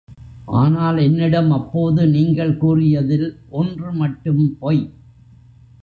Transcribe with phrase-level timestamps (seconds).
[0.51, 3.27] ஆனால் என்னிடம் அப்போது நீங்கள் கூறியதில்
[3.51, 4.83] ஒன்றுமட்டும் பொய்.